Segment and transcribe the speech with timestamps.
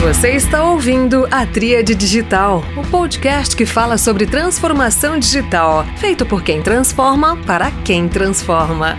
[0.00, 6.42] Você está ouvindo a Tríade Digital, o podcast que fala sobre transformação digital, feito por
[6.42, 8.96] quem transforma para quem transforma.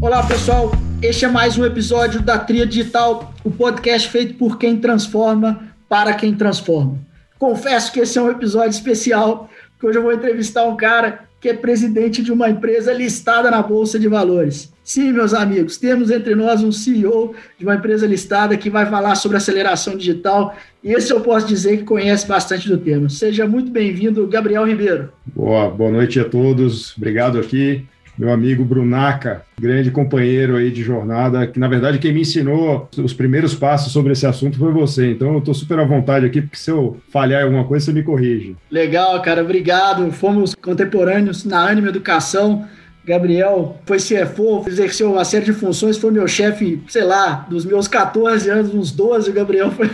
[0.00, 0.72] Olá pessoal,
[1.02, 6.14] este é mais um episódio da Tria Digital, o podcast feito por quem transforma para
[6.14, 7.10] quem transforma.
[7.40, 9.48] Confesso que esse é um episódio especial,
[9.80, 13.62] porque hoje eu vou entrevistar um cara que é presidente de uma empresa listada na
[13.62, 14.70] Bolsa de Valores.
[14.84, 19.14] Sim, meus amigos, temos entre nós um CEO de uma empresa listada que vai falar
[19.14, 20.54] sobre aceleração digital
[20.84, 23.08] e esse eu posso dizer que conhece bastante do tema.
[23.08, 25.10] Seja muito bem-vindo, Gabriel Ribeiro.
[25.34, 26.94] Boa, boa noite a todos.
[26.98, 27.86] Obrigado aqui
[28.20, 33.14] meu amigo Brunaca, grande companheiro aí de jornada, que na verdade quem me ensinou os
[33.14, 35.12] primeiros passos sobre esse assunto foi você.
[35.12, 37.92] Então eu estou super à vontade aqui, porque se eu falhar em alguma coisa, você
[37.94, 38.56] me corrige.
[38.70, 40.12] Legal, cara, obrigado.
[40.12, 42.66] Fomos contemporâneos na Anima Educação.
[43.10, 47.88] Gabriel foi CFO, exerceu uma série de funções, foi meu chefe, sei lá, dos meus
[47.88, 49.88] 14 anos, uns 12, o Gabriel foi,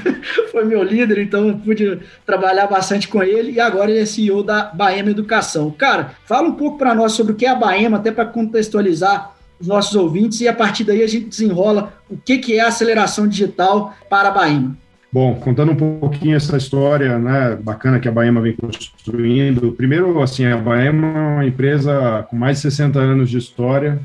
[0.53, 4.43] foi meu líder, então eu pude trabalhar bastante com ele e agora ele é CEO
[4.43, 5.71] da Baema Educação.
[5.71, 9.35] Cara, fala um pouco para nós sobre o que é a Baema, até para contextualizar
[9.59, 12.69] os nossos ouvintes e a partir daí a gente desenrola o que, que é a
[12.69, 14.77] aceleração digital para a Baema.
[15.13, 19.73] Bom, contando um pouquinho essa história, né, bacana que a Baema vem construindo.
[19.73, 24.01] Primeiro, assim, a Baema é uma empresa com mais de 60 anos de história.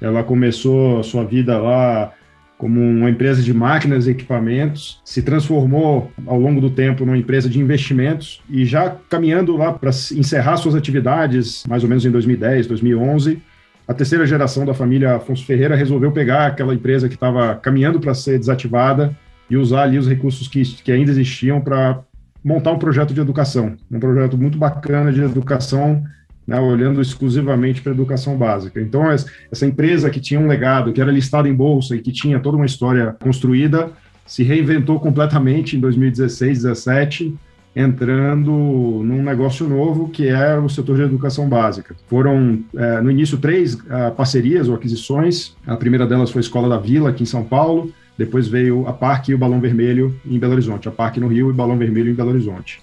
[0.00, 2.12] Ela começou a sua vida lá
[2.56, 7.48] como uma empresa de máquinas e equipamentos, se transformou ao longo do tempo numa empresa
[7.48, 12.66] de investimentos e já caminhando lá para encerrar suas atividades, mais ou menos em 2010,
[12.68, 13.42] 2011,
[13.86, 18.14] a terceira geração da família Afonso Ferreira resolveu pegar aquela empresa que estava caminhando para
[18.14, 19.14] ser desativada
[19.48, 22.02] e usar ali os recursos que, que ainda existiam para
[22.44, 26.04] montar um projeto de educação, um projeto muito bacana de educação,
[26.46, 28.80] né, olhando exclusivamente para a educação básica.
[28.80, 32.38] Então, essa empresa que tinha um legado, que era listada em bolsa e que tinha
[32.38, 33.90] toda uma história construída,
[34.26, 37.34] se reinventou completamente em 2016, 2017,
[37.76, 41.96] entrando num negócio novo que é o setor de educação básica.
[42.08, 45.56] Foram, é, no início, três uh, parcerias ou aquisições.
[45.66, 47.92] A primeira delas foi a Escola da Vila, aqui em São Paulo.
[48.16, 51.50] Depois veio a Parque e o Balão Vermelho em Belo Horizonte, a Parque no Rio
[51.50, 52.80] e Balão Vermelho em Belo Horizonte.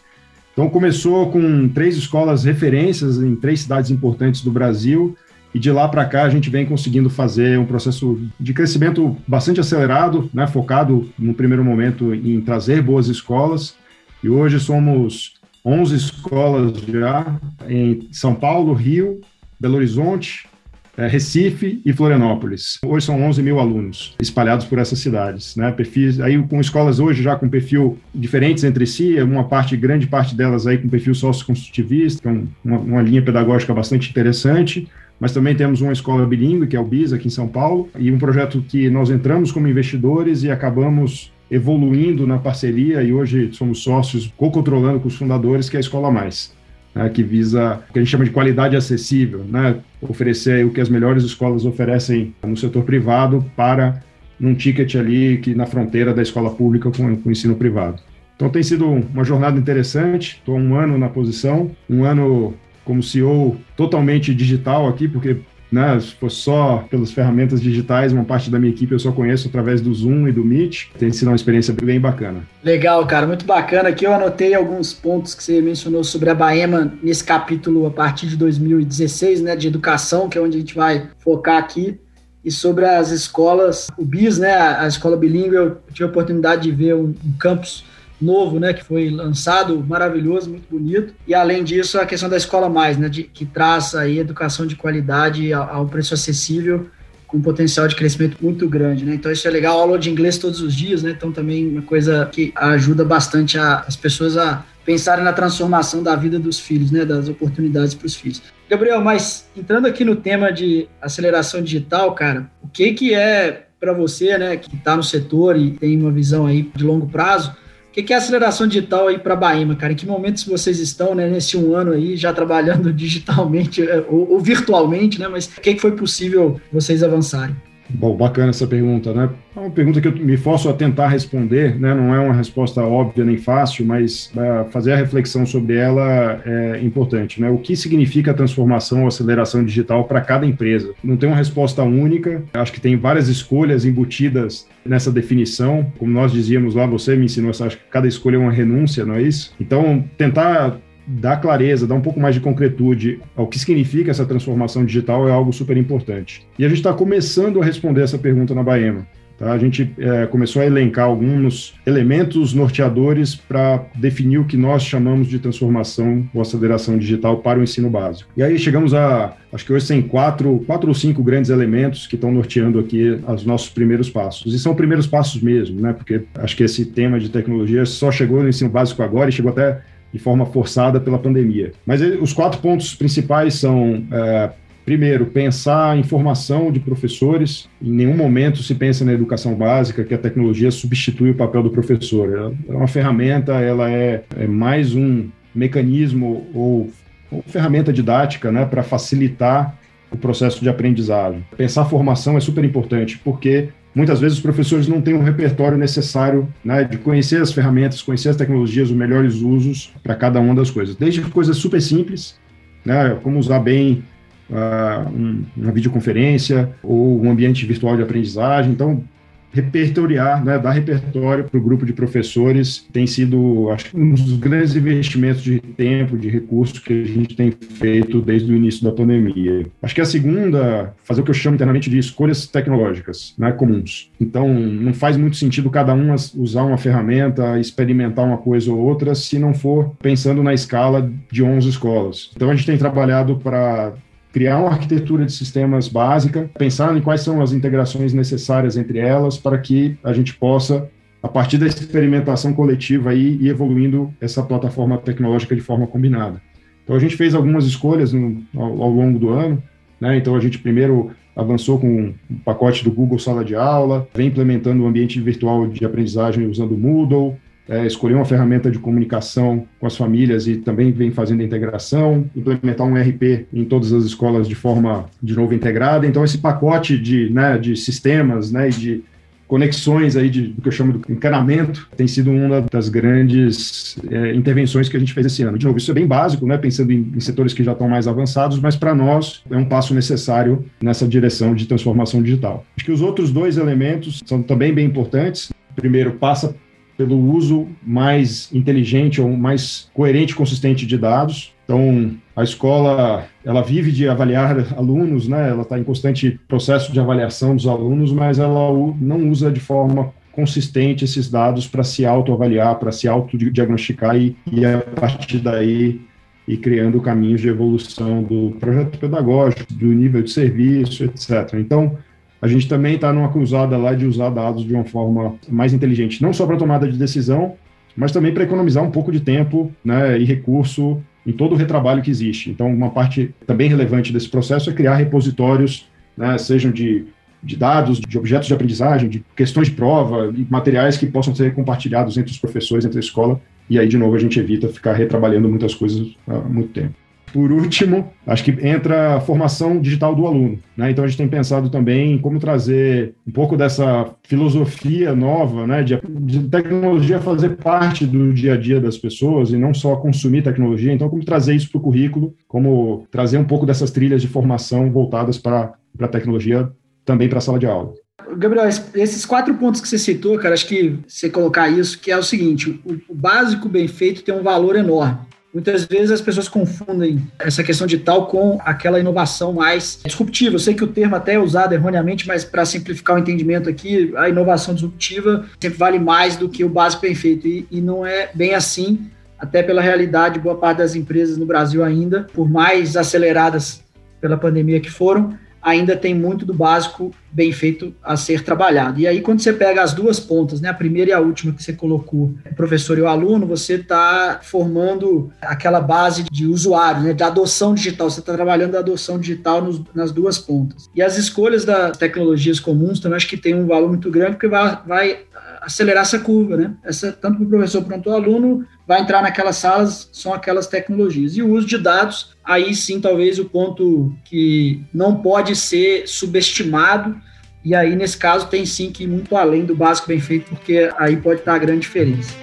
[0.54, 5.16] Então começou com três escolas referências em três cidades importantes do Brasil
[5.54, 9.60] e de lá para cá a gente vem conseguindo fazer um processo de crescimento bastante
[9.60, 13.76] acelerado, né, focado no primeiro momento em trazer boas escolas.
[14.24, 15.34] E hoje somos
[15.66, 19.22] 11 escolas já em São Paulo, Rio,
[19.60, 20.48] Belo Horizonte,
[20.98, 22.80] Recife e Florianópolis.
[22.86, 25.72] Hoje são 11 mil alunos espalhados por essas cidades, né?
[25.72, 30.36] Perfis, aí com escolas hoje já com perfil diferentes entre si, uma parte, grande parte
[30.36, 32.32] delas aí com perfil socioconstrutivista, que é
[32.64, 34.88] uma, uma linha pedagógica bastante interessante,
[35.20, 38.12] mas também temos uma escola bilíngue, que é o BIS, aqui em São Paulo, e
[38.12, 43.84] um projeto que nós entramos como investidores e acabamos evoluindo na parceria e hoje somos
[43.84, 46.52] sócios, co-controlando com os fundadores, que é a Escola Mais
[46.94, 50.82] né, que visa o que a gente chama de qualidade acessível, né, oferecer o que
[50.82, 54.02] as melhores escolas oferecem no setor privado para
[54.40, 58.02] um ticket ali que na fronteira da escola pública com, com o ensino privado.
[58.36, 63.58] Então tem sido uma jornada interessante, estou um ano na posição, um ano como CEO
[63.78, 65.38] totalmente digital aqui, porque
[65.72, 66.00] né?
[66.00, 69.80] Se fosse só pelas ferramentas digitais, uma parte da minha equipe eu só conheço através
[69.80, 70.90] do Zoom e do Meet.
[71.00, 72.44] Tem sido uma experiência bem bacana.
[72.64, 73.90] Legal, cara, muito bacana.
[73.90, 78.28] Aqui eu anotei alguns pontos que você mencionou sobre a Baema nesse capítulo a partir
[78.28, 82.00] de 2016, né, de educação, que é onde a gente vai focar aqui.
[82.44, 86.72] E sobre as escolas, o BIS, né, a escola bilíngue, eu tive a oportunidade de
[86.72, 87.86] ver um, um campus
[88.24, 91.14] novo, né, que foi lançado, maravilhoso, muito bonito.
[91.28, 94.76] E além disso, a questão da escola mais, né, de, que traz aí educação de
[94.76, 96.88] qualidade a, a um preço acessível
[97.32, 99.16] com um potencial de crescimento muito grande, né?
[99.16, 101.12] Então isso é legal, aula de inglês todos os dias, né?
[101.12, 106.14] Então também uma coisa que ajuda bastante a, as pessoas a pensarem na transformação da
[106.14, 107.06] vida dos filhos, né?
[107.06, 108.42] Das oportunidades para os filhos.
[108.70, 113.94] Gabriel, mas entrando aqui no tema de aceleração digital, cara, o que que é para
[113.94, 117.52] você, né, que está no setor e tem uma visão aí de longo prazo,
[117.92, 119.92] o que, que é aceleração digital aí para a Bahia, cara?
[119.92, 124.32] Em que momentos vocês estão, né, nesse um ano aí, já trabalhando digitalmente é, ou,
[124.32, 125.28] ou virtualmente, né?
[125.28, 127.54] Mas o que, que foi possível vocês avançarem?
[127.94, 129.30] Bom, bacana essa pergunta, né?
[129.56, 131.94] É uma pergunta que eu me forço a tentar responder, né?
[131.94, 136.80] Não é uma resposta óbvia nem fácil, mas uh, fazer a reflexão sobre ela é
[136.82, 137.50] importante, né?
[137.50, 140.94] O que significa transformação ou aceleração digital para cada empresa?
[141.04, 145.92] Não tem uma resposta única, acho que tem várias escolhas embutidas nessa definição.
[145.98, 149.16] Como nós dizíamos lá, você me ensinou, acho que cada escolha é uma renúncia, não
[149.16, 149.54] é isso?
[149.60, 150.78] Então, tentar
[151.20, 155.32] dar clareza, dar um pouco mais de concretude ao que significa essa transformação digital é
[155.32, 156.46] algo super importante.
[156.58, 159.06] E a gente está começando a responder essa pergunta na Baema.
[159.42, 159.54] Tá?
[159.54, 165.28] A gente é, começou a elencar alguns elementos norteadores para definir o que nós chamamos
[165.28, 168.30] de transformação ou aceleração digital para o ensino básico.
[168.38, 172.14] E aí chegamos a, acho que hoje tem quatro, quatro ou cinco grandes elementos que
[172.14, 174.54] estão norteando aqui os nossos primeiros passos.
[174.54, 175.92] E são primeiros passos mesmo, né?
[175.92, 179.52] porque acho que esse tema de tecnologia só chegou no ensino básico agora e chegou
[179.52, 179.82] até
[180.14, 181.72] de forma forçada pela pandemia.
[181.86, 184.52] Mas os quatro pontos principais são é,
[184.84, 187.70] Primeiro, pensar em formação de professores.
[187.82, 191.70] Em nenhum momento se pensa na educação básica que a tecnologia substitui o papel do
[191.70, 192.54] professor.
[192.68, 196.90] É uma ferramenta, ela é, é mais um mecanismo ou,
[197.32, 199.78] ou ferramenta didática né, para facilitar
[200.10, 201.46] o processo de aprendizagem.
[201.56, 206.48] Pensar formação é super importante, porque muitas vezes os professores não têm um repertório necessário
[206.64, 210.72] né, de conhecer as ferramentas, conhecer as tecnologias, os melhores usos para cada uma das
[210.72, 210.96] coisas.
[210.96, 212.40] Desde coisas super simples,
[212.86, 214.04] né, como usar bem
[214.50, 218.72] uh, um, uma videoconferência ou um ambiente virtual de aprendizagem.
[218.72, 219.04] Então,
[219.52, 224.76] repertoriar, né, dar repertório para o grupo de professores tem sido, acho um dos grandes
[224.76, 229.66] investimentos de tempo, de recursos que a gente tem feito desde o início da pandemia.
[229.82, 234.10] Acho que a segunda, fazer o que eu chamo internamente de escolhas tecnológicas, né, comuns.
[234.20, 239.16] Então, não faz muito sentido cada um usar uma ferramenta, experimentar uma coisa ou outra,
[239.16, 242.32] se não for pensando na escala de 11 escolas.
[242.36, 243.94] Então, a gente tem trabalhado para
[244.32, 249.38] criar uma arquitetura de sistemas básica, pensar em quais são as integrações necessárias entre elas
[249.38, 250.90] para que a gente possa,
[251.22, 256.42] a partir da experimentação coletiva, aí, ir evoluindo essa plataforma tecnológica de forma combinada.
[256.84, 259.62] Então, a gente fez algumas escolhas no, ao, ao, longo do ano.
[260.00, 260.18] Né?
[260.18, 264.82] Então, a gente primeiro avançou com o pacote do Google Sala de Aula, vem implementando
[264.82, 267.38] o um ambiente virtual de aprendizagem usando o Moodle,
[267.72, 272.86] é, escolher uma ferramenta de comunicação com as famílias e também vem fazendo integração, implementar
[272.86, 276.06] um RP em todas as escolas de forma, de novo, integrada.
[276.06, 279.04] Então, esse pacote de, né, de sistemas né, e de
[279.48, 284.34] conexões aí de, do que eu chamo de encanamento tem sido uma das grandes é,
[284.34, 285.58] intervenções que a gente fez esse ano.
[285.58, 288.06] De novo, isso é bem básico, né, pensando em, em setores que já estão mais
[288.06, 292.66] avançados, mas para nós é um passo necessário nessa direção de transformação digital.
[292.76, 295.54] Acho que os outros dois elementos são também bem importantes.
[295.74, 296.54] Primeiro, passa
[297.02, 301.52] pelo uso mais inteligente ou mais coerente e consistente de dados.
[301.64, 305.50] Então, a escola, ela vive de avaliar alunos, né?
[305.50, 308.70] Ela está em constante processo de avaliação dos alunos, mas ela
[309.00, 314.64] não usa de forma consistente esses dados para se autoavaliar, para se autodiagnosticar e, e
[314.64, 316.00] a partir daí
[316.48, 321.56] ir criando caminhos de evolução do projeto pedagógico, do nível de serviço, etc.
[321.56, 321.98] Então,
[322.42, 326.22] a gente também está numa cruzada lá de usar dados de uma forma mais inteligente,
[326.22, 327.54] não só para tomada de decisão,
[327.96, 332.02] mas também para economizar um pouco de tempo né, e recurso em todo o retrabalho
[332.02, 332.50] que existe.
[332.50, 337.06] Então, uma parte também relevante desse processo é criar repositórios, né, sejam de,
[337.44, 341.54] de dados, de objetos de aprendizagem, de questões de prova, e materiais que possam ser
[341.54, 343.40] compartilhados entre os professores, entre a escola,
[343.70, 346.96] e aí, de novo, a gente evita ficar retrabalhando muitas coisas há muito tempo.
[347.34, 350.60] Por último, acho que entra a formação digital do aluno.
[350.76, 350.92] Né?
[350.92, 355.84] Então, a gente tem pensado também em como trazer um pouco dessa filosofia nova, né,
[355.84, 360.44] de, de, tecnologia fazer parte do dia a dia das pessoas e não só consumir
[360.44, 360.94] tecnologia.
[360.94, 364.92] Então, como trazer isso para o currículo, como trazer um pouco dessas trilhas de formação
[364.92, 366.70] voltadas para a tecnologia
[367.06, 367.94] também para a sala de aula.
[368.38, 372.18] Gabriel, esses quatro pontos que você citou, cara, acho que você colocar isso, que é
[372.18, 372.80] o seguinte:
[373.10, 375.31] o básico bem feito tem um valor enorme.
[375.54, 380.56] Muitas vezes as pessoas confundem essa questão digital com aquela inovação mais disruptiva.
[380.56, 384.14] Eu sei que o termo até é usado erroneamente, mas para simplificar o entendimento aqui,
[384.16, 387.48] a inovação disruptiva sempre vale mais do que o básico bem feito.
[387.48, 391.84] E, e não é bem assim, até pela realidade, boa parte das empresas no Brasil
[391.84, 393.84] ainda, por mais aceleradas
[394.22, 399.00] pela pandemia que foram, ainda tem muito do básico bem feito a ser trabalhado.
[399.00, 401.64] E aí, quando você pega as duas pontas, né, a primeira e a última que
[401.64, 407.14] você colocou, o professor e o aluno, você está formando aquela base de usuário, né,
[407.14, 408.10] de adoção digital.
[408.10, 410.90] Você está trabalhando a adoção digital nos, nas duas pontas.
[410.94, 414.48] E as escolhas das tecnologias comuns também acho que tem um valor muito grande, porque
[414.48, 415.20] vai, vai
[415.62, 416.74] acelerar essa curva, né?
[416.84, 420.68] Essa, tanto para o professor quanto para o aluno, vai entrar naquelas salas, são aquelas
[420.68, 421.38] tecnologias.
[421.38, 427.16] E o uso de dados, aí sim, talvez o ponto que não pode ser subestimado,
[427.64, 430.92] e aí, nesse caso, tem sim que ir muito além do básico bem feito, porque
[430.98, 432.36] aí pode estar a grande diferença.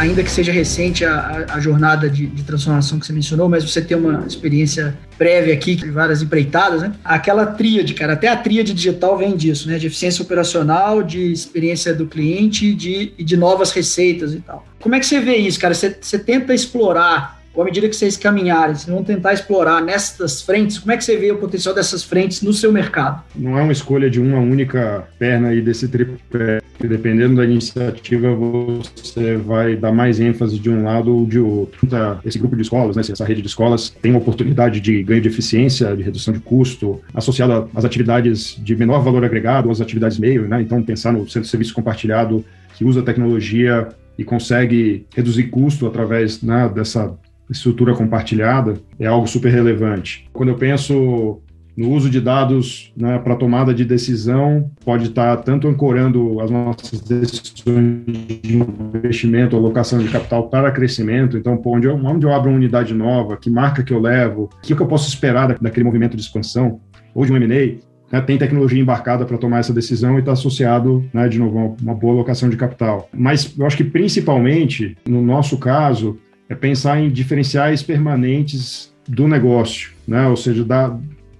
[0.00, 3.82] Ainda que seja recente a, a jornada de, de, transformação que você mencionou, mas você
[3.82, 6.94] tem uma experiência prévia aqui, várias empreitadas, né?
[7.04, 9.76] Aquela tríade, cara, até a tríade digital vem disso, né?
[9.76, 14.64] De eficiência operacional, de experiência do cliente e de, de novas receitas e tal.
[14.80, 15.74] Como é que você vê isso, cara?
[15.74, 20.40] Você, você tenta explorar ou à medida que vocês caminharem, vocês vão tentar explorar nessas
[20.42, 23.22] frentes, como é que você vê o potencial dessas frentes no seu mercado?
[23.34, 26.60] Não é uma escolha de uma única perna aí desse tripé.
[26.78, 31.86] Dependendo da iniciativa, você vai dar mais ênfase de um lado ou de outro.
[32.24, 35.28] Esse grupo de escolas, né, essa rede de escolas, tem uma oportunidade de ganho de
[35.28, 40.48] eficiência, de redução de custo, associada às atividades de menor valor agregado, às atividades meio,
[40.48, 40.62] né?
[40.62, 42.42] Então, pensar no centro de serviço compartilhado
[42.76, 47.14] que usa tecnologia e consegue reduzir custo através né, dessa
[47.50, 50.28] estrutura compartilhada é algo super relevante.
[50.32, 51.40] Quando eu penso
[51.76, 57.00] no uso de dados né, para tomada de decisão, pode estar tanto ancorando as nossas
[57.00, 58.04] decisões
[58.42, 61.38] de investimento, alocação de capital para crescimento.
[61.38, 64.60] Então, onde eu, onde eu abro uma unidade nova, que marca que eu levo, o
[64.60, 66.80] que, que eu posso esperar daquele movimento de expansão
[67.14, 67.78] ou de um M&A,
[68.12, 71.82] né, tem tecnologia embarcada para tomar essa decisão e está associado, né, de novo, a
[71.82, 73.08] uma boa alocação de capital.
[73.12, 76.18] Mas eu acho que principalmente, no nosso caso,
[76.50, 80.26] é pensar em diferenciais permanentes do negócio, né?
[80.26, 80.94] ou seja, da,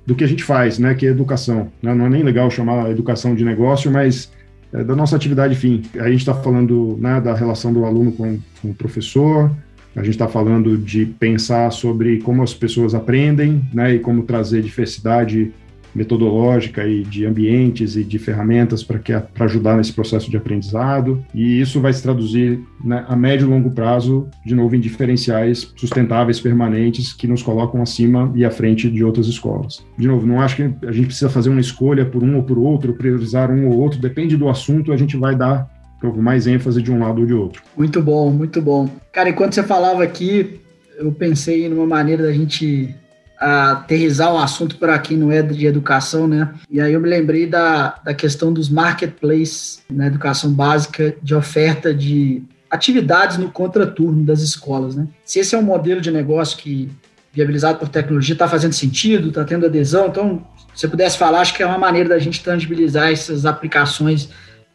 [0.06, 0.94] do que a gente faz, né?
[0.94, 1.70] que é educação.
[1.82, 1.92] Né?
[1.92, 4.30] Não é nem legal chamar educação de negócio, mas
[4.72, 5.82] é da nossa atividade fim.
[5.98, 9.50] A gente está falando né, da relação do aluno com, com o professor,
[9.96, 14.62] a gente está falando de pensar sobre como as pessoas aprendem né, e como trazer
[14.62, 15.52] diversidade
[15.94, 19.00] metodológica e de ambientes e de ferramentas para
[19.40, 21.24] ajudar nesse processo de aprendizado.
[21.34, 25.72] E isso vai se traduzir né, a médio e longo prazo, de novo, em diferenciais
[25.76, 29.84] sustentáveis permanentes que nos colocam acima e à frente de outras escolas.
[29.98, 32.58] De novo, não acho que a gente precisa fazer uma escolha por um ou por
[32.58, 35.68] outro, priorizar um ou outro, depende do assunto, a gente vai dar
[36.16, 37.62] mais ênfase de um lado ou de outro.
[37.76, 38.88] Muito bom, muito bom.
[39.12, 40.60] Cara, enquanto você falava aqui,
[40.98, 42.94] eu pensei numa maneira da gente
[43.40, 46.52] aterrizar o assunto para quem não é de educação, né?
[46.70, 51.94] E aí eu me lembrei da, da questão dos marketplaces na educação básica de oferta
[51.94, 55.08] de atividades no contraturno das escolas, né?
[55.24, 56.90] Se esse é um modelo de negócio que
[57.32, 61.54] viabilizado por tecnologia está fazendo sentido, está tendo adesão, então se você pudesse falar, acho
[61.54, 64.28] que é uma maneira da gente tangibilizar essas aplicações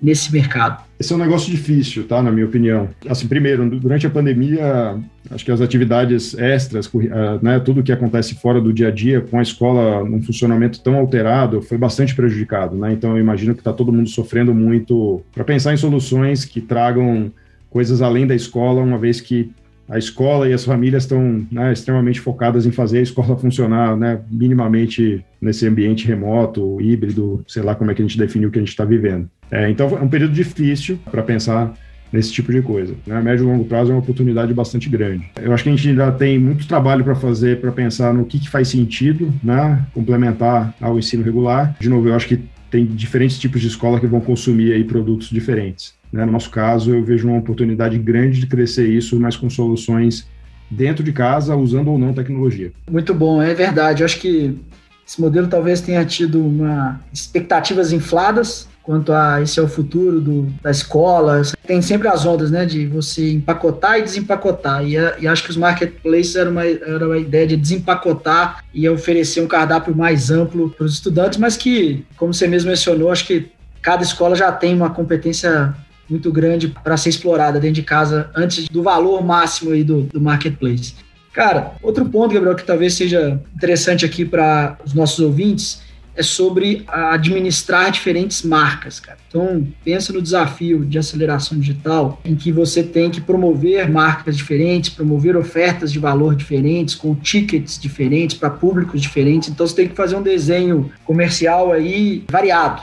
[0.05, 0.83] nesse mercado?
[0.99, 2.21] Esse é um negócio difícil, tá?
[2.21, 2.87] Na minha opinião.
[3.09, 4.97] Assim, primeiro, durante a pandemia,
[5.31, 9.19] acho que as atividades extras, ah, né, tudo que acontece fora do dia a dia,
[9.19, 12.93] com a escola num funcionamento tão alterado, foi bastante prejudicado, né?
[12.93, 17.31] Então, eu imagino que está todo mundo sofrendo muito para pensar em soluções que tragam
[17.69, 19.51] coisas além da escola, uma vez que
[19.89, 24.19] a escola e as famílias estão né, extremamente focadas em fazer a escola funcionar né,
[24.29, 28.59] minimamente nesse ambiente remoto, híbrido, sei lá como é que a gente define o que
[28.59, 29.29] a gente está vivendo.
[29.51, 31.73] É, então, é um período difícil para pensar
[32.11, 32.95] nesse tipo de coisa.
[33.05, 33.21] Né?
[33.21, 35.29] Médio e longo prazo é uma oportunidade bastante grande.
[35.39, 38.39] Eu acho que a gente ainda tem muito trabalho para fazer para pensar no que,
[38.39, 41.75] que faz sentido né, complementar ao ensino regular.
[41.79, 42.39] De novo, eu acho que
[42.71, 45.93] tem diferentes tipos de escola que vão consumir aí produtos diferentes.
[46.15, 46.25] Né?
[46.25, 50.25] No nosso caso, eu vejo uma oportunidade grande de crescer isso, mas com soluções
[50.71, 52.71] dentro de casa, usando ou não tecnologia.
[52.89, 54.01] Muito bom, é verdade.
[54.01, 54.57] Eu acho que
[55.05, 60.43] esse modelo talvez tenha tido uma expectativas infladas quanto a esse é o futuro do,
[60.61, 61.41] da escola.
[61.65, 64.85] Tem sempre as ondas, né, de você empacotar e desempacotar.
[64.85, 69.41] E, e acho que os marketplaces era uma, era uma ideia de desempacotar e oferecer
[69.41, 73.51] um cardápio mais amplo para os estudantes, mas que, como você mesmo mencionou, acho que
[73.81, 75.75] cada escola já tem uma competência
[76.09, 80.21] muito grande para ser explorada dentro de casa antes do valor máximo aí do, do
[80.21, 80.95] marketplace.
[81.33, 85.83] Cara, outro ponto, Gabriel, que talvez seja interessante aqui para os nossos ouvintes
[86.15, 89.17] é sobre administrar diferentes marcas, cara.
[89.27, 94.89] Então, pensa no desafio de aceleração digital, em que você tem que promover marcas diferentes,
[94.89, 99.49] promover ofertas de valor diferentes, com tickets diferentes para públicos diferentes.
[99.49, 102.81] Então, você tem que fazer um desenho comercial aí variado.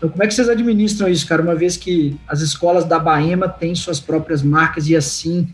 [0.00, 1.42] Então, como é que vocês administram isso, cara?
[1.42, 5.46] Uma vez que as escolas da Baema têm suas próprias marcas e assim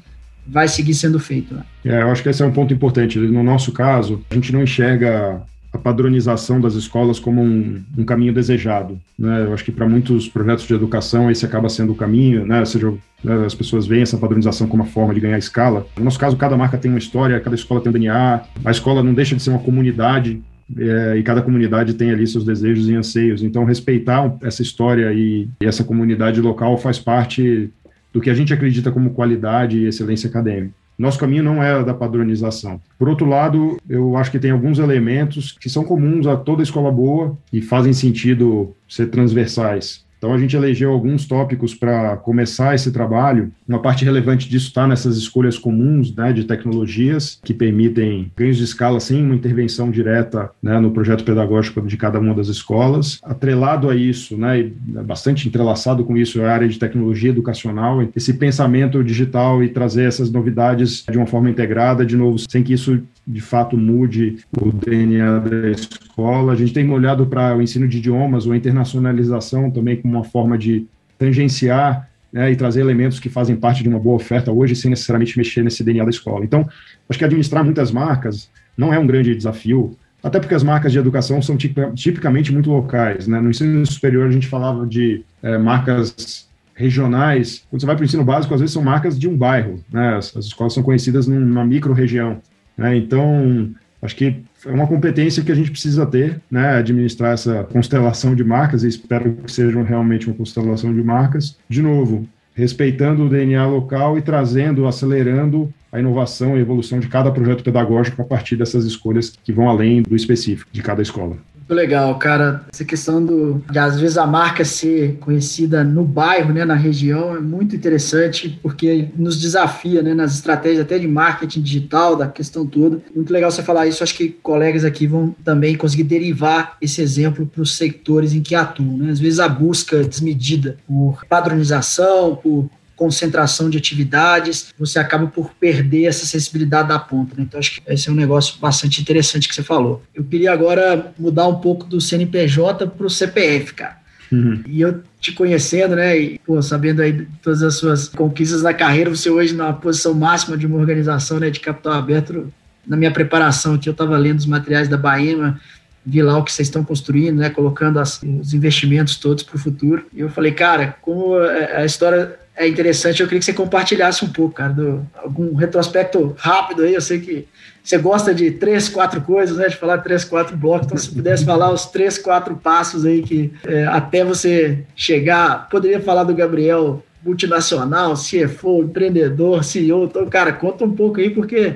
[0.46, 1.52] vai seguir sendo feito.
[1.52, 1.64] Né?
[1.84, 3.18] É, eu acho que esse é um ponto importante.
[3.18, 8.32] No nosso caso, a gente não enxerga a padronização das escolas como um, um caminho
[8.32, 8.96] desejado.
[9.18, 9.42] Né?
[9.42, 12.60] Eu acho que para muitos projetos de educação esse acaba sendo o caminho, né?
[12.60, 15.84] Ou seja, né, as pessoas veem essa padronização como uma forma de ganhar escala.
[15.98, 19.02] No nosso caso, cada marca tem uma história, cada escola tem um DNA, a escola
[19.02, 20.40] não deixa de ser uma comunidade
[20.76, 23.42] é, e cada comunidade tem ali seus desejos e anseios.
[23.42, 27.70] Então, respeitar essa história e, e essa comunidade local faz parte
[28.12, 30.74] do que a gente acredita como qualidade e excelência acadêmica.
[30.98, 32.80] Nosso caminho não é da padronização.
[32.98, 36.90] Por outro lado, eu acho que tem alguns elementos que são comuns a toda escola
[36.90, 40.05] boa e fazem sentido ser transversais.
[40.18, 43.52] Então a gente elegeu alguns tópicos para começar esse trabalho.
[43.68, 48.64] Uma parte relevante disso está nessas escolhas comuns né, de tecnologias que permitem ganhos de
[48.64, 53.18] escala sem uma intervenção direta né, no projeto pedagógico de cada uma das escolas.
[53.22, 54.64] Atrelado a isso, né, e
[55.02, 60.04] bastante entrelaçado com isso, é a área de tecnologia educacional, esse pensamento digital e trazer
[60.04, 64.70] essas novidades de uma forma integrada, de novo, sem que isso de fato mude o
[64.70, 66.52] DNA da escola.
[66.52, 70.24] A gente tem olhado para o ensino de idiomas ou a internacionalização também como uma
[70.24, 70.86] forma de
[71.18, 75.36] tangenciar né, e trazer elementos que fazem parte de uma boa oferta hoje sem necessariamente
[75.36, 76.44] mexer nesse DNA da escola.
[76.44, 76.68] Então,
[77.08, 80.98] acho que administrar muitas marcas não é um grande desafio, até porque as marcas de
[80.98, 83.26] educação são tipicamente muito locais.
[83.26, 83.40] Né?
[83.40, 87.64] No ensino superior, a gente falava de é, marcas regionais.
[87.70, 89.82] Quando você vai para o ensino básico, às vezes são marcas de um bairro.
[89.90, 90.16] Né?
[90.16, 92.40] As, as escolas são conhecidas numa micro-região.
[92.76, 92.96] Né?
[92.96, 93.70] Então,
[94.02, 96.76] acho que é uma competência que a gente precisa ter, né?
[96.76, 101.56] administrar essa constelação de marcas, e espero que sejam realmente uma constelação de marcas.
[101.68, 107.30] De novo, respeitando o DNA local e trazendo, acelerando a inovação e evolução de cada
[107.30, 111.36] projeto pedagógico a partir dessas escolhas que vão além do específico de cada escola.
[111.68, 112.64] Muito legal, cara.
[112.72, 117.34] Essa questão do, de às vezes a marca ser conhecida no bairro, né, na região,
[117.34, 122.64] é muito interessante porque nos desafia, né, nas estratégias até de marketing digital, da questão
[122.64, 123.00] toda.
[123.12, 124.04] Muito legal você falar isso.
[124.04, 128.54] Acho que colegas aqui vão também conseguir derivar esse exemplo para os sectores em que
[128.54, 128.98] atuam.
[128.98, 129.10] Né?
[129.10, 136.06] Às vezes a busca desmedida por padronização, por concentração de atividades, você acaba por perder
[136.06, 137.36] essa sensibilidade da ponta.
[137.36, 137.44] Né?
[137.46, 140.02] Então, acho que esse é um negócio bastante interessante que você falou.
[140.14, 143.98] Eu queria agora mudar um pouco do CNPJ para o CPF, cara.
[144.32, 144.62] Uhum.
[144.66, 148.74] E eu te conhecendo, né, e pô, sabendo aí de todas as suas conquistas na
[148.74, 152.52] carreira, você hoje na posição máxima de uma organização né, de capital aberto,
[152.86, 155.56] na minha preparação aqui, eu estava lendo os materiais da Bahia,
[156.04, 159.58] vi lá o que vocês estão construindo, né, colocando as, os investimentos todos para o
[159.58, 160.06] futuro.
[160.12, 163.20] E eu falei, cara, como a história é interessante.
[163.20, 166.94] Eu queria que você compartilhasse um pouco, cara, do, algum retrospecto rápido aí.
[166.94, 167.46] Eu sei que
[167.84, 169.68] você gosta de três, quatro coisas, né?
[169.68, 170.86] De falar três, quatro blocos.
[170.86, 176.00] Então, se pudesse falar os três, quatro passos aí que é, até você chegar, poderia
[176.00, 180.04] falar do Gabriel multinacional, CFO, empreendedor, CEO.
[180.04, 181.74] Então, cara, conta um pouco aí, porque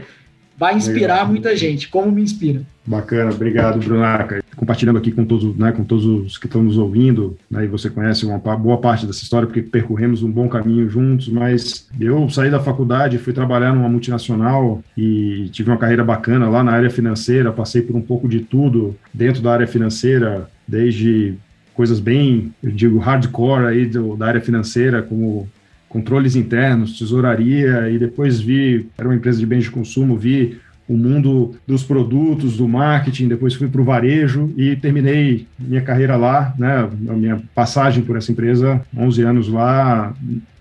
[0.56, 1.28] vai inspirar Legal.
[1.28, 2.62] muita gente, como me inspira.
[2.86, 4.39] Bacana, obrigado, Brunaca.
[4.56, 7.88] Compartilhando aqui com todos, né, com todos os que estão nos ouvindo, né, e você
[7.88, 12.50] conhece uma boa parte dessa história, porque percorremos um bom caminho juntos, mas eu saí
[12.50, 17.52] da faculdade, fui trabalhar numa multinacional e tive uma carreira bacana lá na área financeira,
[17.52, 21.34] passei por um pouco de tudo dentro da área financeira, desde
[21.74, 25.48] coisas bem, eu digo, hardcore aí do, da área financeira, como
[25.88, 30.58] controles internos, tesouraria, e depois vi, era uma empresa de bens de consumo, vi
[30.90, 36.16] o mundo dos produtos, do marketing, depois fui para o varejo e terminei minha carreira
[36.16, 40.12] lá, né, a minha passagem por essa empresa, 11 anos lá,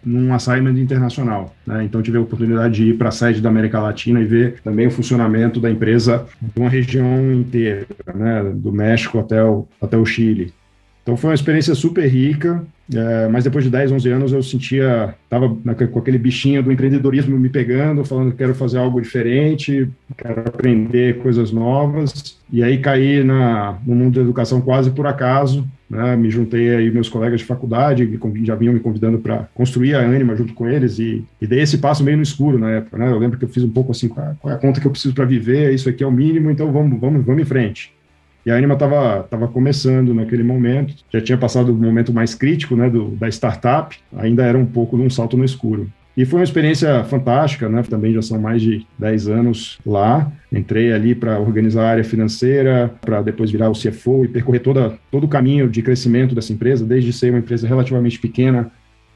[0.06, 1.56] num assignment internacional.
[1.66, 1.84] Né?
[1.84, 4.86] Então tive a oportunidade de ir para a sede da América Latina e ver também
[4.86, 8.44] o funcionamento da empresa de uma região inteira, né?
[8.54, 10.54] do México até o, até o Chile.
[11.04, 15.14] Então foi uma experiência super rica, é, mas depois de 10, 11 anos eu sentia,
[15.24, 20.42] estava com aquele bichinho do empreendedorismo me pegando, falando que quero fazer algo diferente, quero
[20.42, 26.16] aprender coisas novas, e aí caí na, no mundo da educação quase por acaso, né,
[26.16, 30.02] me juntei aí meus colegas de faculdade, que já vinham me convidando para construir a
[30.02, 33.12] Anima junto com eles, e, e dei esse passo meio no escuro na época, né,
[33.12, 35.14] eu lembro que eu fiz um pouco assim, qual é a conta que eu preciso
[35.14, 37.94] para viver, isso aqui é o mínimo, então vamos, vamos, vamos em frente.
[38.46, 42.76] E a Anima estava tava começando naquele momento, já tinha passado o momento mais crítico
[42.76, 45.90] né, do, da startup, ainda era um pouco de um salto no escuro.
[46.18, 47.82] E foi uma experiência fantástica, né?
[47.84, 50.30] Também já são mais de 10 anos lá.
[50.52, 54.98] Entrei ali para organizar a área financeira, para depois virar o CFO e percorrer toda,
[55.10, 58.70] todo o caminho de crescimento dessa empresa, desde ser uma empresa relativamente pequena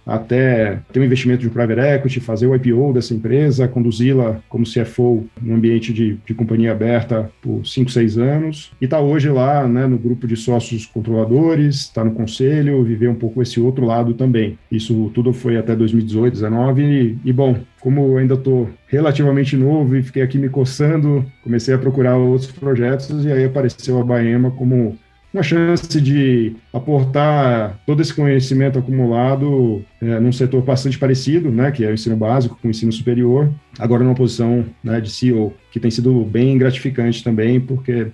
[0.05, 5.25] até ter um investimento de private equity, fazer o IPO dessa empresa, conduzi-la como CFO
[5.41, 9.87] no ambiente de, de companhia aberta por 5, 6 anos, e está hoje lá né,
[9.87, 14.57] no grupo de sócios controladores, está no conselho, viver um pouco esse outro lado também.
[14.71, 19.95] Isso tudo foi até 2018, 2019, e, e bom, como eu ainda estou relativamente novo
[19.95, 24.51] e fiquei aqui me coçando, comecei a procurar outros projetos e aí apareceu a Baema
[24.51, 24.97] como
[25.33, 31.83] uma chance de aportar todo esse conhecimento acumulado é, num setor bastante parecido, né, que
[31.83, 35.79] é o ensino básico com o ensino superior, agora numa posição né, de CEO, que
[35.79, 38.07] tem sido bem gratificante também, porque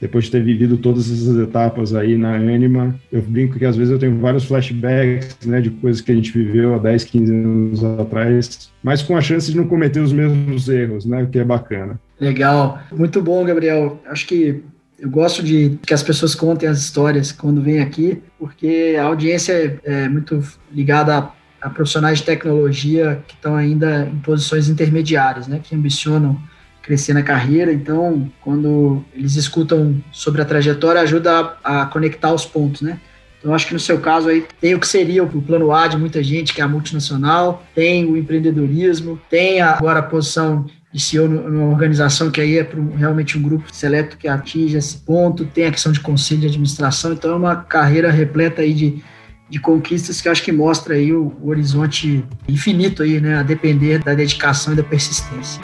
[0.00, 3.90] depois de ter vivido todas essas etapas aí na Anima, eu brinco que às vezes
[3.90, 7.84] eu tenho vários flashbacks, né, de coisas que a gente viveu há 10, 15 anos
[7.84, 11.44] atrás, mas com a chance de não cometer os mesmos erros, né, o que é
[11.44, 11.98] bacana.
[12.20, 14.00] Legal, muito bom, Gabriel.
[14.06, 14.62] Acho que
[14.98, 19.52] Eu gosto de que as pessoas contem as histórias quando vêm aqui, porque a audiência
[19.84, 21.32] é, é muito ligada a,
[21.62, 26.36] a, profissionais de tecnologia que estão ainda em posições intermediárias, né, que ambicionam
[26.82, 27.72] crescer na carreira.
[27.72, 32.98] Então, quando eles escutam sobre a trajetória, ajuda a, a conectar os pontos, né?
[33.38, 35.96] Então, acho que no seu caso aí tem o que seria o plano A de
[35.96, 41.28] muita gente, que é a multinacional, tem o empreendedorismo, tem agora a posição de CEO
[41.28, 45.70] numa organização que aí é realmente um grupo seleto que atinge esse ponto, tem a
[45.70, 49.02] questão de conselho de administração, então é uma carreira repleta aí de,
[49.50, 53.98] de conquistas que acho que mostra aí o, o horizonte infinito aí, né, a depender
[54.02, 55.60] da dedicação e da persistência.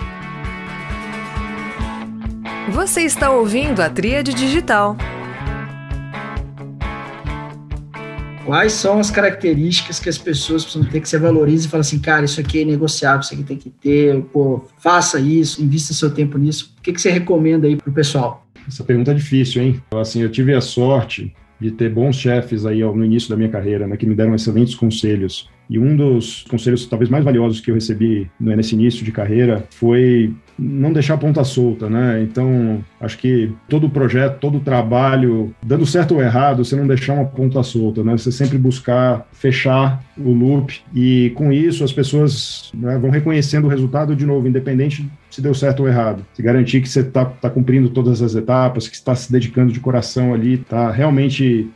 [2.71, 4.97] Você está ouvindo a Tríade Digital.
[8.45, 11.99] Quais são as características que as pessoas precisam ter que você valoriza e fala assim,
[11.99, 16.11] cara, isso aqui é negociável, isso aqui tem que ter, pô, faça isso, invista seu
[16.11, 16.75] tempo nisso.
[16.79, 18.47] O que, que você recomenda aí para o pessoal?
[18.69, 19.83] Essa pergunta é difícil, hein?
[19.95, 23.87] Assim, eu tive a sorte de ter bons chefes aí no início da minha carreira,
[23.87, 25.49] né, que me deram excelentes conselhos.
[25.69, 30.33] E um dos conselhos talvez mais valiosos que eu recebi nesse início de carreira foi
[30.59, 32.23] não deixar a ponta solta, né?
[32.23, 37.25] Então, acho que todo projeto, todo trabalho, dando certo ou errado, você não deixar uma
[37.25, 38.13] ponta solta, né?
[38.17, 43.69] Você sempre buscar fechar o loop e com isso as pessoas né, vão reconhecendo o
[43.69, 46.25] resultado de novo, independente se deu certo ou errado.
[46.33, 49.81] Se garantir que você está tá cumprindo todas as etapas, que está se dedicando de
[49.81, 51.69] coração ali, está realmente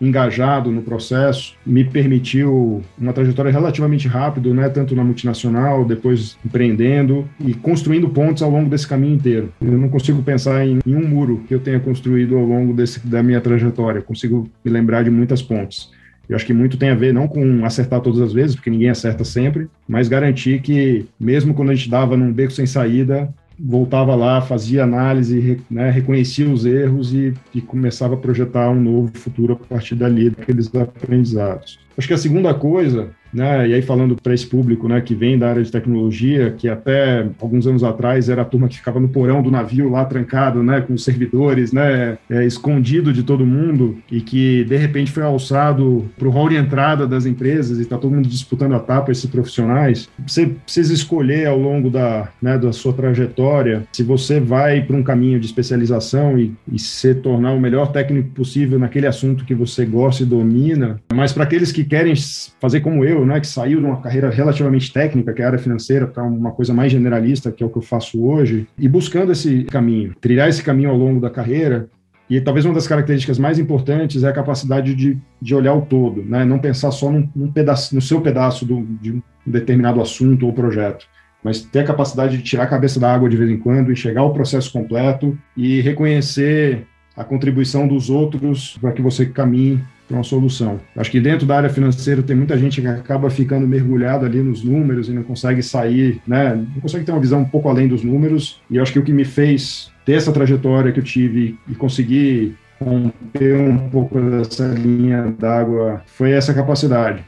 [0.00, 7.28] engajado no processo, me permitiu uma trajetória relativamente rápida, né, tanto na multinacional, depois empreendendo
[7.40, 9.52] e construindo pontes ao longo desse caminho inteiro.
[9.60, 13.06] Eu não consigo pensar em, em um muro que eu tenha construído ao longo desse,
[13.06, 15.90] da minha trajetória, consigo me lembrar de muitas pontes.
[16.28, 18.88] Eu acho que muito tem a ver não com acertar todas as vezes, porque ninguém
[18.88, 24.14] acerta sempre, mas garantir que, mesmo quando a gente dava num beco sem saída, voltava
[24.14, 29.54] lá, fazia análise, né, reconhecia os erros e, e, começava a projetar um novo futuro
[29.54, 31.78] a partir dali, daqueles aprendizados.
[31.96, 33.68] Acho que a segunda coisa né?
[33.68, 37.26] E aí falando para esse público, né, que vem da área de tecnologia, que até
[37.38, 40.80] alguns anos atrás era a turma que ficava no porão do navio lá trancado, né,
[40.80, 46.06] com os servidores, né, é, escondido de todo mundo e que de repente foi alçado
[46.16, 49.26] para o hall de entrada das empresas e está todo mundo disputando a tapa esses
[49.26, 50.08] profissionais.
[50.26, 55.02] Você precisa escolher ao longo da, né, da sua trajetória se você vai para um
[55.02, 59.84] caminho de especialização e, e se tornar o melhor técnico possível naquele assunto que você
[59.84, 62.14] gosta e domina, mas para aqueles que querem
[62.58, 65.58] fazer como eu, né, que saiu de uma carreira relativamente técnica, que é a área
[65.58, 69.32] financeira, para uma coisa mais generalista, que é o que eu faço hoje, e buscando
[69.32, 71.88] esse caminho, trilhar esse caminho ao longo da carreira.
[72.28, 76.24] E talvez uma das características mais importantes é a capacidade de, de olhar o todo,
[76.24, 76.44] né?
[76.44, 80.52] não pensar só num, num pedaço, no seu pedaço do, de um determinado assunto ou
[80.52, 81.06] projeto
[81.46, 84.24] mas ter a capacidade de tirar a cabeça da água de vez em quando, enxergar
[84.24, 86.84] o processo completo e reconhecer
[87.16, 90.80] a contribuição dos outros para que você caminhe para uma solução.
[90.96, 94.62] Acho que dentro da área financeira tem muita gente que acaba ficando mergulhado ali nos
[94.62, 96.54] números e não consegue sair, né?
[96.54, 98.60] Não consegue ter uma visão um pouco além dos números.
[98.70, 102.56] E acho que o que me fez ter essa trajetória que eu tive e conseguir
[102.80, 107.24] romper um pouco dessa linha d'água foi essa capacidade.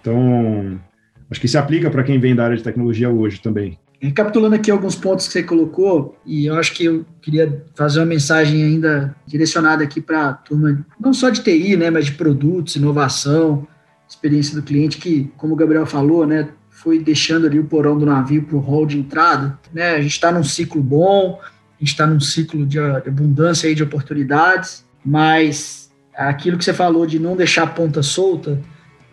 [0.00, 0.78] Então,
[1.30, 3.78] acho que se aplica para quem vem da área de tecnologia hoje também.
[4.04, 8.06] Recapitulando aqui alguns pontos que você colocou, e eu acho que eu queria fazer uma
[8.06, 12.76] mensagem ainda direcionada aqui para a turma, não só de TI, né, mas de produtos,
[12.76, 13.66] inovação,
[14.06, 18.04] experiência do cliente, que, como o Gabriel falou, né, foi deixando ali o porão do
[18.04, 19.58] navio para o hall de entrada.
[19.72, 23.74] Né, a gente está num ciclo bom, a gente está num ciclo de abundância aí
[23.74, 28.60] de oportunidades, mas aquilo que você falou de não deixar a ponta solta,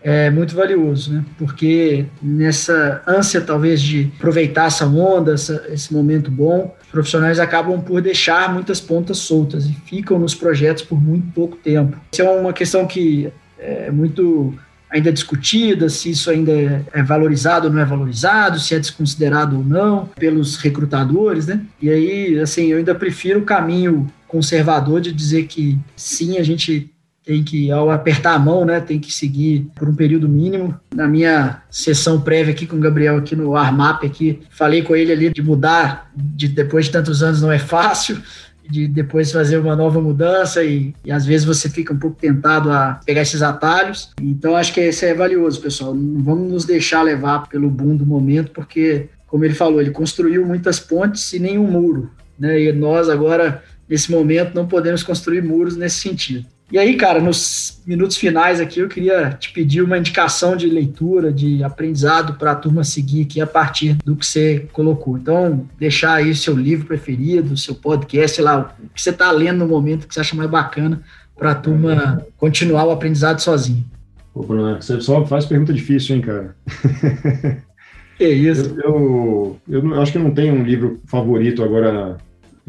[0.04, 1.24] é muito valioso, né?
[1.38, 8.02] Porque nessa ânsia, talvez, de aproveitar essa onda, essa, esse momento bom, profissionais acabam por
[8.02, 11.98] deixar muitas pontas soltas e ficam nos projetos por muito pouco tempo.
[12.12, 14.54] Isso é uma questão que é muito
[14.90, 16.52] ainda discutida, se isso ainda
[16.92, 21.62] é valorizado ou não é valorizado, se é desconsiderado ou não pelos recrutadores, né?
[21.82, 26.91] E aí, assim, eu ainda prefiro o caminho conservador de dizer que sim, a gente
[27.24, 30.78] tem que, ao apertar a mão, né, tem que seguir por um período mínimo.
[30.94, 35.12] Na minha sessão prévia aqui com o Gabriel, aqui no Armap, aqui, falei com ele
[35.12, 38.22] ali de mudar, de depois de tantos anos não é fácil,
[38.68, 42.72] de depois fazer uma nova mudança e, e, às vezes você fica um pouco tentado
[42.72, 44.12] a pegar esses atalhos.
[44.20, 45.94] Então acho que isso é valioso, pessoal.
[45.94, 50.46] Não vamos nos deixar levar pelo boom do momento, porque, como ele falou, ele construiu
[50.46, 52.10] muitas pontes e nenhum muro.
[52.40, 52.62] Né?
[52.62, 56.46] E nós agora, nesse momento, não podemos construir muros nesse sentido.
[56.72, 61.30] E aí, cara, nos minutos finais aqui, eu queria te pedir uma indicação de leitura,
[61.30, 65.18] de aprendizado para a turma seguir aqui a partir do que você colocou.
[65.18, 69.60] Então, deixar aí seu livro preferido, seu podcast, sei lá, o que você está lendo
[69.60, 71.02] no momento que você acha mais bacana
[71.38, 73.84] para a turma continuar o aprendizado sozinho.
[74.34, 76.56] Ô, Bruno, você só faz pergunta difícil, hein, cara?
[78.18, 78.78] Que isso?
[78.82, 82.18] Eu, eu, eu, acho que não tenho um livro favorito agora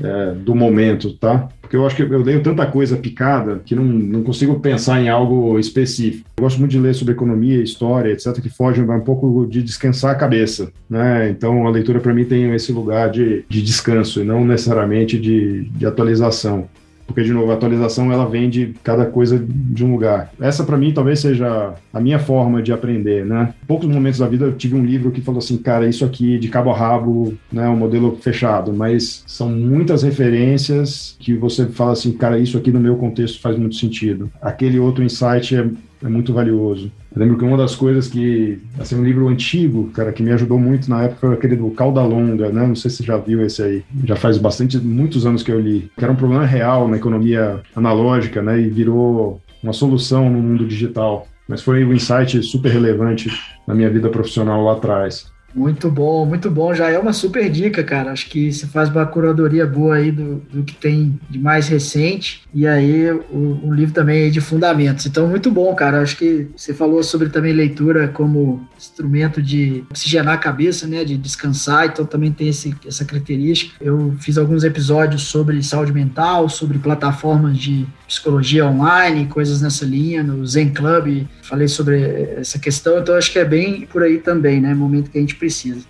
[0.03, 1.49] é, do momento, tá?
[1.61, 5.09] Porque eu acho que eu leio tanta coisa picada que não, não consigo pensar em
[5.09, 6.29] algo específico.
[6.37, 10.11] Eu gosto muito de ler sobre economia, história, etc., que fogem um pouco de descansar
[10.11, 11.31] a cabeça, né?
[11.31, 15.65] Então a leitura para mim tem esse lugar de, de descanso e não necessariamente de,
[15.71, 16.69] de atualização
[17.07, 20.33] porque de novo a atualização ela vem de cada coisa de um lugar.
[20.41, 23.55] Essa para mim talvez seja a minha forma de aprender, né?
[23.67, 26.49] Poucos momentos da vida eu tive um livro que falou assim, cara, isso aqui de
[26.49, 32.13] cabo a rabo, né, um modelo fechado, mas são muitas referências que você fala assim,
[32.13, 34.31] cara, isso aqui no meu contexto faz muito sentido.
[34.41, 35.67] Aquele outro insight é
[36.03, 36.91] é muito valioso.
[37.15, 40.59] Eu lembro que uma das coisas que, assim, um livro antigo, cara, que me ajudou
[40.59, 42.67] muito na época foi aquele do Cauda Longa, né?
[42.67, 43.85] Não sei se você já viu esse aí.
[44.05, 45.91] Já faz bastante, muitos anos que eu li.
[45.97, 48.61] Que era um problema real na economia analógica, né?
[48.61, 51.29] E virou uma solução no mundo digital.
[51.49, 53.31] Mas foi um insight super relevante
[53.67, 55.32] na minha vida profissional lá atrás.
[55.55, 56.75] Muito bom, muito bom.
[56.75, 58.13] Já é uma super dica, cara.
[58.13, 62.43] Acho que você faz uma curadoria boa aí do, do que tem de mais recente.
[62.55, 65.05] E aí o, um livro também de fundamentos.
[65.07, 66.01] Então, muito bom, cara.
[66.01, 71.05] Acho que você falou sobre também leitura como instrumento de oxigenar a cabeça, né?
[71.05, 71.87] De descansar.
[71.87, 73.75] Então também tem esse, essa característica.
[73.81, 80.23] Eu fiz alguns episódios sobre saúde mental, sobre plataformas de psicologia online, coisas nessa linha,
[80.23, 81.27] no Zen Club.
[81.43, 82.03] Falei sobre
[82.37, 82.99] essa questão.
[82.99, 84.75] Então acho que é bem por aí também, né?
[84.75, 85.81] Momento que a gente precisa.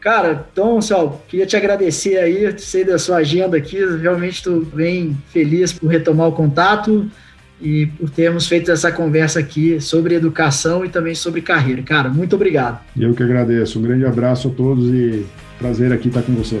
[0.00, 5.18] Cara, então, Céu, queria te agradecer aí, sei da sua agenda aqui, realmente estou bem
[5.30, 7.10] feliz por retomar o contato
[7.60, 11.82] e por termos feito essa conversa aqui sobre educação e também sobre carreira.
[11.82, 12.80] Cara, muito obrigado.
[12.96, 13.78] Eu que agradeço.
[13.78, 15.26] Um grande abraço a todos e
[15.58, 16.60] prazer aqui estar com você.